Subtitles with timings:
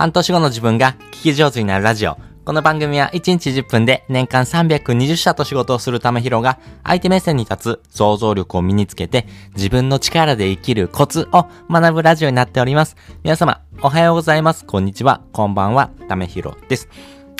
[0.00, 2.16] 半年後の自分が聞き上手になるラジオ。
[2.46, 9.26] この番組は1日10分で年間320社と仕事をするためひろが相手目線に立つ想像力を身につけて
[9.56, 12.96] 自分の力で生きるコツを学ぶラジオになっております。
[13.24, 14.64] 皆様、おはようございます。
[14.64, 15.20] こんにちは。
[15.32, 15.90] こんばんは。
[16.08, 16.88] ためひろです。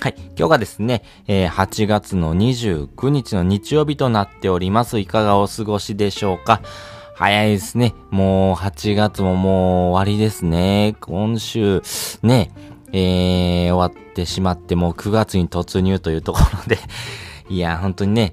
[0.03, 0.15] はい。
[0.37, 4.99] 今日がですね、えー、8月の29日の日曜日となっております。
[4.99, 6.61] いかがお過ごしでしょうか？
[7.21, 7.95] 早いですね。
[8.09, 10.97] もう8月ももう終わりですね。
[11.01, 11.83] 今週、
[12.23, 12.51] ね、
[12.95, 16.79] えー、終わってしまってもう9月に突入というところで
[17.51, 18.33] いや、本当にね、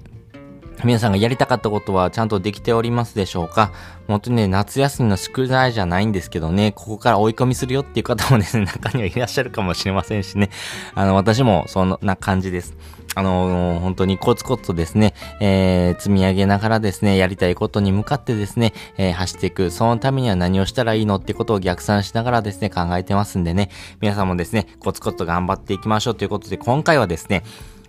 [0.84, 3.72] 皆さんがやりたかったことはちゃんとできておりますでしょうか？
[4.08, 10.50] 本当にね、夏休みの宿題じゃないんですけどね、ここから追い込みするよっていう方もですね、 中にはいらっしゃるかもしれませんしね。
[10.94, 12.76] あの、私もそんな感じです。
[13.16, 19.72] あの、本当にコツコツとですね、えー、積み上げながらですね、やりたいことに向かってですね、えー、走っていく。
[19.72, 27.44] そのためには何をしたらいいのってことを逆算しながらですね、考えてますんでね、皆さんもですね、コツコツと頑張っていきましょうということで、今回はですね、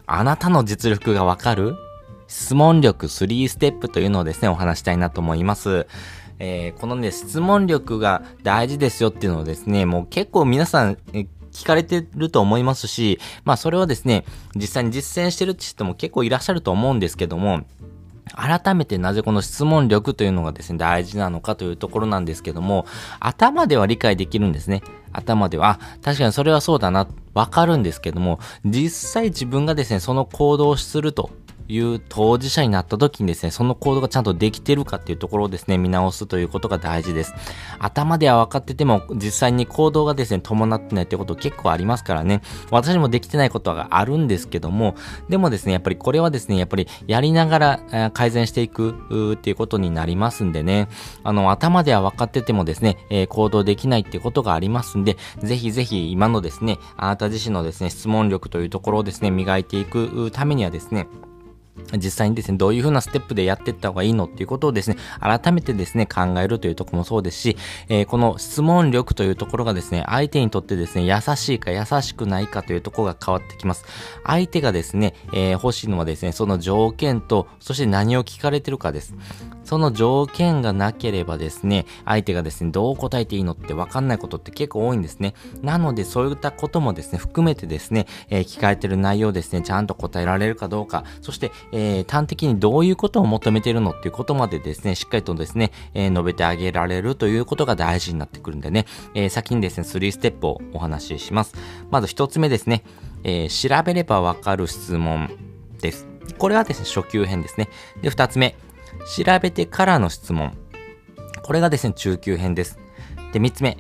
[0.07, 1.77] あなたの実力がわかる
[2.29, 5.87] 質問力3ステップというのをですね、お話したいなと思います。
[6.39, 10.99] えー、このね、質問力が大事ですよっていうのをですね、もう結構皆さん、
[11.51, 17.63] 聞かれてると思いますし、まあそれをですね、実際に実践してるって人も結構いらっしゃると思うんですけども、
[18.35, 22.87] 改めてなぜこの質問力というのがですね、大事なのかというところなんですけども、
[23.21, 24.83] 頭では理解できるんですね。
[25.13, 31.31] 頭では、確かにそれはそうだな、わかるんですけども、実際自分がですね、その行動をすると
[31.69, 37.35] いう当事者になった時にですね、その行動がちゃんとできてるかっていうところをですね、見直すということが大事です。
[37.79, 44.95] 頭では分かってても、実際に行動がですね、伴ってないってこと結構ありますからね、私もできてないことがあるんですけども、
[45.29, 50.89] でもですね、やっぱりこれはですね、やっぱりやりながら改善していくっていうことになりますんでね、
[51.23, 61.09] あの、頭では分かっててもですね、えー、行動できないっていうことがありますんで、ぜひぜひ今のですね、あなた自身のですね、質問力というところをですね、磨いていくためにはですね、
[61.97, 67.57] 実際にですね、どういう風なステップでやっていった方がいいのっていうことをですね、改めてですね、考えるというとこもそうですし、
[67.89, 73.85] えー、この質問力というところがですね、相手にとってですね、優しいか優しくないかというところが変わってきます。
[74.25, 79.15] 相手がですね、えー、欲しいのはですね、その条件と、そして何を聞かれてるかです。
[79.65, 85.35] その条件がなければですね、相手がですね、どう答えていいのってわかんないことって結構多いんですね。
[85.61, 101.55] なので、そういったこともですね、含めてですね、えー、聞かれてる内容ですね、ちゃんと答えられるかどうか、そして、えー、端的にどういうことを求めているのっていうことまでですね、しっかりとですね、えー、述べてあげられるということが大事になってくるんでね、えー、先にですね、3ステップをお話しします。
[101.91, 102.85] まず1つ目ですね、
[103.25, 105.31] えー、調べればわかる質問
[105.81, 106.07] です。
[106.39, 107.69] これはですね、初級編ですね。
[108.03, 108.57] で、2つ目、
[109.17, 110.57] 調べてからの質問。
[111.43, 112.79] これがですね、中級編です。
[113.33, 113.79] で、3つ目、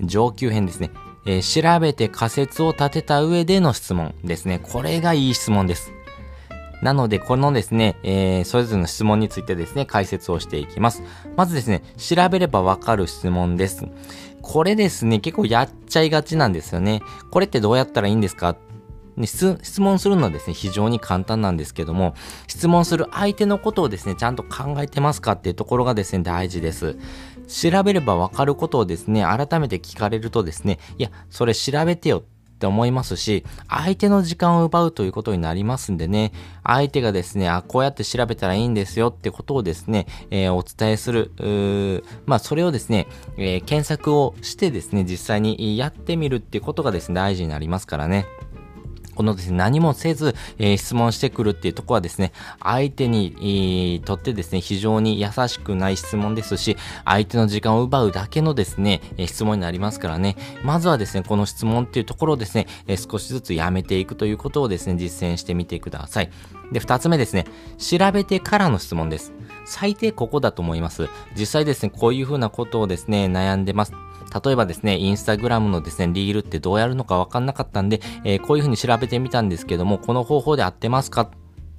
[0.00, 0.90] 上級編ですね。
[1.26, 4.60] えー、調べて仮説を立てた上での質問ですね。
[4.60, 5.92] これがいい質問です。
[6.82, 11.02] なので、このですね、えー、それぞれの質問についてですね、解説をしていきます。
[11.36, 13.84] まずですね、調べればわかる質問です。
[14.42, 17.02] これですね、結構やっちゃいがちなんですよね。
[17.30, 18.56] これってどうやったらいいんですか？
[19.24, 22.14] 質問するのはですね、非常に簡単なんですけども、
[22.46, 26.96] 質問する相手のことをですね、ちゃんと考えてますかっていうところがですね、大事です。
[27.48, 36.32] 調べればわかることをですね、改めて聞かれるとですね、いや、それ調べてよってって思いますし、相手の時間を奪うということになりますんでね、
[36.64, 48.26] 相手がですね、あ、こうやって調べたらいいんですよってことをですね、えー、お伝えする、まあ、それをですね、えー、検索をしてですね、実際にやってみるっていうことがですね、大事になりますからね。
[49.18, 52.30] このですね、何もせず、えー、質問してくるっていうとこはですね、
[52.62, 66.30] 相手に、えー、とってですね、非常に優しくない質問ですし、相手の時間を奪うだけのですね、えー、質問になりますからね、まずはですね、この質問っていうところをですね、え少しずつやめていくということをですね、実践してみてください。
[66.70, 67.44] で、二つ目ですね、
[67.76, 69.32] 調べてからの質問です。
[69.64, 71.08] 最低ここだと思います。
[71.36, 73.92] 実際ですね、こういうふうなことをですね、悩んでます。
[74.44, 81.30] 例えばですね、インスタグラムのですね、リールってどうやるのかわかんなかったんで、えー、こういうふうに調べてみたんですけども、この方法で合ってますか？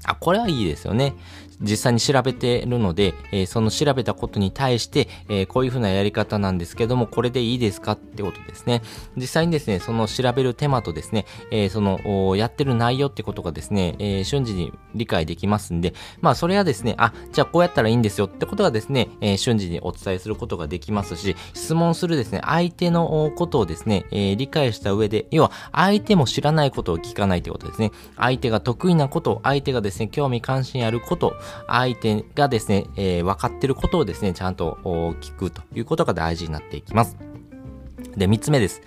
[0.06, 1.16] あ、これはいいですよね。
[1.62, 8.82] 実際に調べてるので、えー、その調べたことに対して、えー、こういうふうなやり方なんですけども、これでいいですかってことですね。
[9.18, 27.92] 実際にですね、その調べる手間とですね、えー、その、やってる内容ってことがですね、え瞬時に理解できますんで、まあ、それはですね、あ、じゃあこうやったらいいんですよってことがですね、え瞬時にお伝えすることができますし、質問するですね、相手のことをですね、え理解した上で、要は、相手も知らないことを聞かないってことですね。
[28.18, 31.36] 相手が得意なこと、相手がですね、興味関心あること、
[31.68, 34.78] 相手がですね、えー、分かってることをですね、ちゃんと
[35.22, 37.18] 聞くということが大事になっていきます。
[38.16, 38.81] で、三つ目です。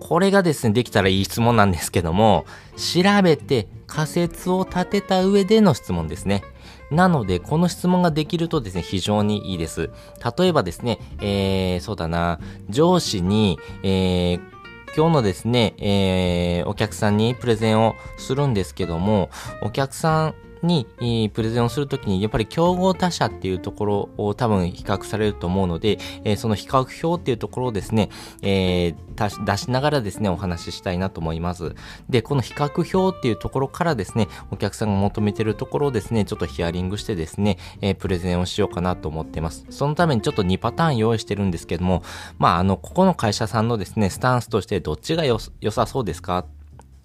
[0.00, 2.44] これがですね、できたらいい質問なんですけども、
[2.76, 6.42] 調べて仮説を立てた上での質問ですね。
[6.90, 9.90] なので、この質問ができるとですね、非常にいいです。
[10.38, 14.40] 例えばですね、えー、そうだな、上司に、えー、
[14.94, 19.30] 今日のですね、えー、お客さんにプレゼンをするんですけども、
[19.62, 20.86] お客さんに、
[21.32, 28.10] プレゼンをするときに、やっぱり競合他社っていうところを多分比較されると思うので、えー、その比較表っていうところをですね、
[28.42, 31.74] えー、出しながらですね、お話ししたいなと思います。
[32.08, 39.66] で、この比較表っていうところからですね、お客さんが求めてるところをですね、ちょっとヒアリングしてですね、えー、プレゼンをしようかなと思ってます。
[39.70, 42.02] そのためにちょっと2パターン用意してるんですけども、
[42.38, 46.46] まあ、あの、ここの会社さんのですね、スタンスとしてどっちが良さそうですか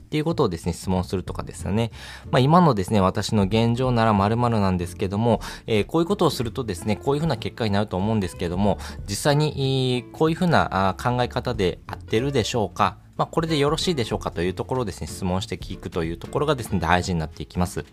[0.07, 1.91] っていうことをですね、質問するとかですよね。
[2.31, 17.83] まあ今のですね、私の現状なら〇〇なんですけども、えー、こういうことをするとですね、こういうふうな結果になると思うんですけども、実際に、こういうふうな考え方で合ってるでしょうかまあこれでよろしいでしょうかというところをですね、質問して聞くというところがですね、大事になっていきます。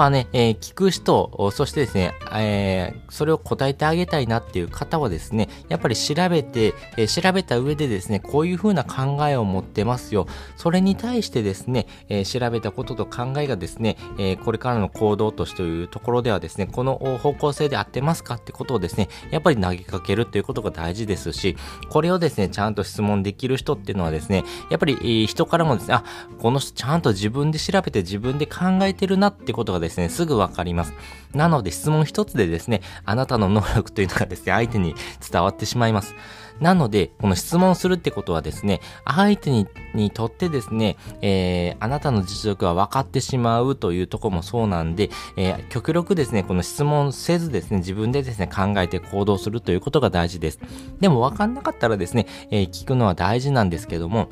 [0.00, 10.26] まあね、えー、聞く人、そしてですね、えー、それを答えてあげたいなっていう方はですね、やっぱり調べて、えー、調べた上でですね、こういうふうな考えを持ってますよ。
[10.56, 21.54] それに対してですね、え調べたことと考えがですね、えこれからの行動としてというところではですね、この方向性で合ってますかってことをですね、やっぱり投げかけるということが大事ですし、
[21.90, 26.04] これをですね、ちゃんと質問できる人っていうのはですね、やっぱり人からもですね、あ、
[26.38, 30.92] この人ちゃんと自分で調べて自分で考えてるなってことがですね、ですぐわかります。
[31.34, 34.94] なので質問一つでですね、あなたの能力というのがですね、相手に
[35.30, 36.14] 伝わってしまいます。
[36.60, 50.60] なので、この質問するってことはですね、相手ににとってですね、えー、あなたの実力は分かってしまうというとこもそうなんで、えー、極力ですね、この質問せずですね、自分でですね、考えて行動するということが大事です。
[51.00, 54.28] でも分かんなかったらですね、えー、聞くのは大事なんですけども、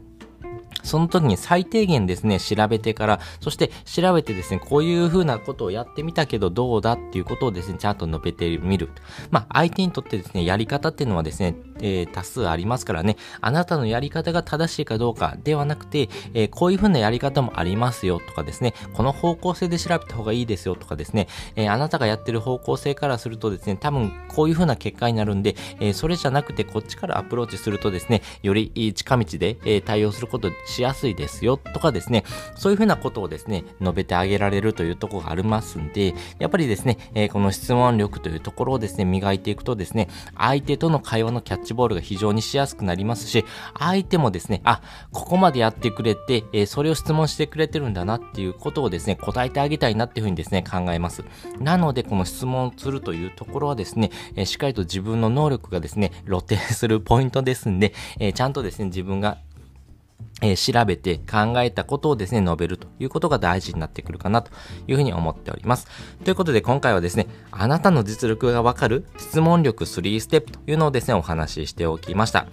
[0.89, 8.91] その時に最低限ですね、調べてから、そして調べてですね、こういう風なことをやってみたけどどうだっていうことをですね、ちゃんと述べてみる。
[9.31, 43.45] まあ、相手にとってですね、やり方っていうのはですね、えー、多数ありますからね、あなたのやり方が正しいかどうかではなくて、えー、こういう風なやり方もありますよとかですね、この方向性で調べた方がいいですよとかですね、えー、あなたがやってる方向性からするとですね、多分こういう風な結果になるんで、えそれじゃなくてこっちからアプローチするとですね、より近道で、え対応することしやすいですよとかですね、そういう風なことをですね、述べてあげられるというとこがありますんで、やっぱりですね、えこの質問力というところをですね、磨いていくとですね、相手との会話のキャッチボールが非常にしやすくなりますし、
[43.77, 51.25] 相手もですね、あ、ここまでやってくれて、えー、それを質問してくれてるんだなっていうことをですね、答えてあげたいなっていうふうにですね、考えます。
[51.59, 59.39] なので、この質問をするというところはですね、えー、しっかりと自分の能力がですね、露呈するポイントですんで、え、ちゃんとですね、自分が
[60.41, 64.53] え、調べて考えたことをですね、述べるということが大事になってくるかなと
[64.87, 65.89] いうふうに思っております。
[66.25, 72.47] ということで今回はですね、あなたの実力がわかる質問力3ステップというのをですね、お話ししておきました。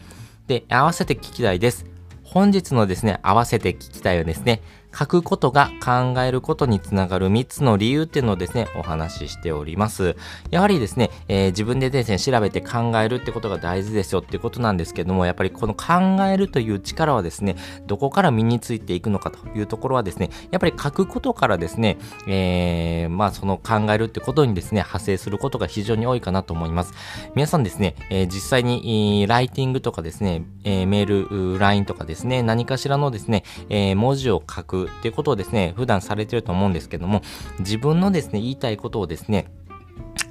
[0.48, 1.86] で、合わせて聞きたいです。
[2.24, 4.62] 本日のですね、合わせて聞きたいはですね、
[4.98, 10.16] 書くことが考えることにつながる3つの理由っていうのをですね、お話ししております。
[10.52, 21.98] やはりですね、えー、自分でですね、調べて考えるってことが大事ですよっていうことなんですけども、やっぱりこの考えるという力はですね、どこから身についていくのかというところはですね、やっぱり書くことからですね、
[22.28, 26.94] えー、まあその考えるってことにですね、派生することが非常に多いかなと思います。
[27.36, 37.22] 皆さんですね、えー、実際に、ライティングとかですね、え、メール、LINE とかですね、何かしらのですね、え、文字を書くっていうことをですね、普段されてると思うんですけども、
[37.60, 39.48] 自分のですね、言いたいことをですね、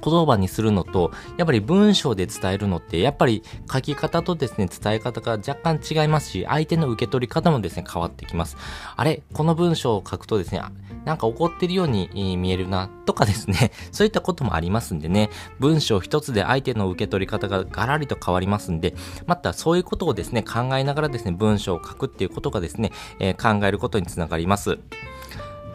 [0.03, 8.57] 言葉にするのと、やっぱり文章で伝えるのって、やっぱり書き方とですね、伝え方が若干違いますし、相手の受け取り方もですね、変わってきます。
[8.95, 10.61] あれこの文章を書くとですね、
[11.05, 15.29] なんか怒ってるように見えるな、とかですね、 そういったこともありますんでね、
[15.59, 18.95] 文章一つで相手の受け取り方がガラリと変わりますんで、
[19.25, 24.79] またそういうことをですね、考えながらですね、文章を書くっていうことがですね、えー、考えることにつながります。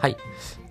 [0.01, 0.17] はい。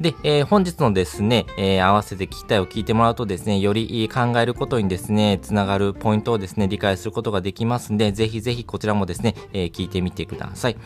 [0.01, 10.77] で、えー、本日のですね、えー、合わせて聞きたいを聞いてもらうとですね、より考えることにですね、つながるポイントをですね、理解することができますんで、ぜひぜひこちらもですね、えー、聞いてみてください。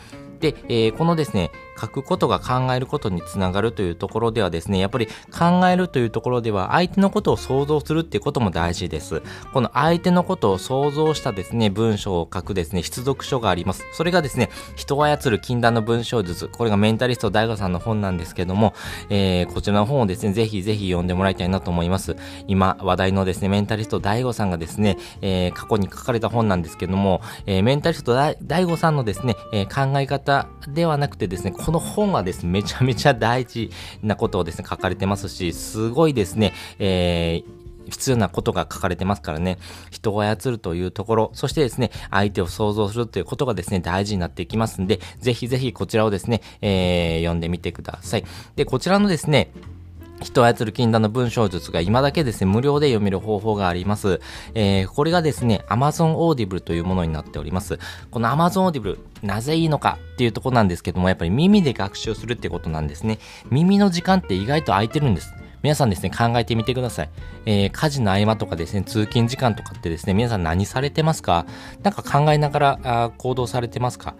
[0.45, 1.49] で、えー、このですね、
[1.79, 9.21] 書くことが考えることにつながるというところではですね、やっぱり考えるというところでは相手のことを想像するっていうことも大事です。
[9.53, 13.83] この相手のことを想像したですね、文章を書くですね、出読書があります。
[13.91, 16.47] それがですね、人を操る禁断の文章術。
[16.47, 18.73] これがメンタリスト DAIGO さんの本なんですけども、
[19.09, 22.15] えー、こちらの本をですね、ぜひぜひ読んでもらいたいなと思います。
[22.47, 30.34] 今、話題のですね、メンタリスト DAIGO さんがですね、えー、過去に書かれた本なんですけども、えー、メンタリスト DAIGO さんのですね、え、考え方
[30.67, 33.69] ではなくてですね、この本はですね、めちゃめちゃ大事
[34.01, 39.57] なことをですね、書かれてますし、すごいですね、えー、必要なことが書かれてますからね、
[39.91, 48.25] 人を操るというところ、そしてですね、相手を想像するということがですね、大事になっていきますんで、ぜひぜひこちらをですね、えー、読んでみてください。
[48.55, 49.51] で、こちらのですね、
[50.25, 54.19] 人を操る禁断の文章術が今だけですね、無料で読める方法があります。
[54.53, 57.79] えー、これがですね、Amazon Audible というものになっております。
[58.11, 63.19] この Amazon Audible、なぜいいのかっていうところなんですけども、やっぱり耳で学習するってことなんですね。
[63.49, 65.33] 耳の時間って意外と空いてるんです。
[65.61, 67.09] 皆さんですね、考えてみてください。
[67.45, 71.45] えー、家事の合間とかですね、通勤時間とかってですね、皆さん何されてますか？
[71.83, 74.15] なんか考えながらあ行動されてますか？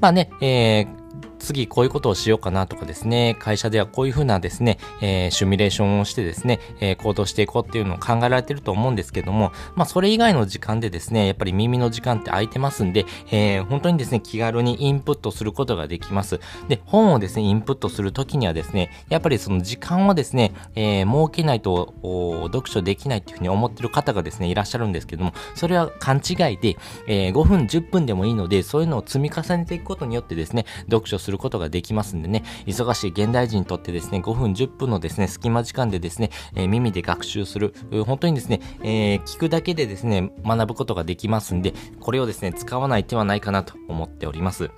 [0.00, 1.02] まあね、えー
[1.42, 16.40] 次こういうことをしようかなとかですね、会社ではこういうふうなですね、えー、シミュレーションをしてですね、えー、行動していこうっていうのを考えられてると思うんですけども、まあそれ以外の時間でですね、やっぱり耳の時間って空いてますんで、えー、本当にですね、気軽にインプットすることができます。
[16.68, 21.94] で、本をですね、インプットするときにはですね、やっぱりその時間をですね、えー、設けないと
[22.52, 37.74] 読書できないっていうふうに思ってる方がですね、いらっしゃるんですけども、それは勘違いで、えー、5分、10分でもいいので、そういうのを積み重ねていくことによってですね、読書するることができますんでね、忙しい現代人にとってですね、5分10分のですね、隙間時間でですね、えー、耳で学習する、
[38.06, 44.70] 本当にですね、えー、聞くだけでですね、学ぶことができますんで、これをですね、使わない手はないかなと思っております。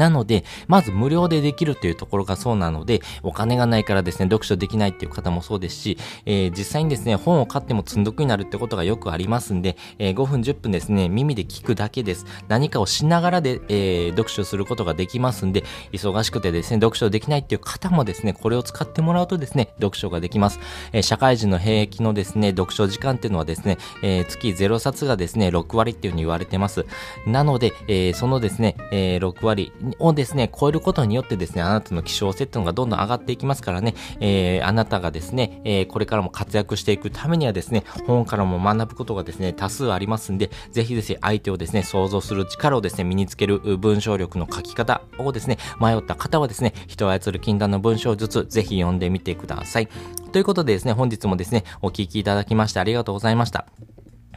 [0.00, 12.24] なので、まず無料でできるというところがそうなので、お金がないからですね、読書できないっていう方もそうですし、えー、実際にですね、本を買っても積んどくになるってことがよくありますんで、えー、5分10分ですね、耳で聞くだけです。
[12.48, 20.60] 何かをしながらで、えー、読書することができますんで、忙しくてですね、読書できないっていう方もですね、これを使ってもらうとですね、読書ができます。
[20.94, 26.86] え社会人の平均のですね、読書時間っていうのはですね、え月0冊がですね、6割っていうふうに言われてます。
[27.26, 49.88] なので、えそのですね、え6割をですね、超えることによってですね、あなたの希少性っていうのがどんどん上がっていきますからね、えー、あなたがですね、えー、これからも活躍していくためにはですね、本からも学ぶことがですね、多数ありますんで、ぜひぜひ相手をですね、想像する力をですね、身につける文章力の書き方をですね、迷った方はですね、人を操る禁断の文章術、ぜひ読んでみてください。
[50.32, 53.66] ということでですね、本日もですね、お聴きいただきましてありがとうございました。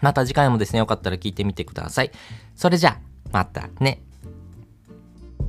[0.02, 2.12] また次回もですね、よかったら聞いてみてください。
[2.56, 3.00] それじゃあ、
[3.32, 4.02] またね。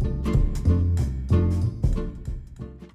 [0.01, 0.84] Música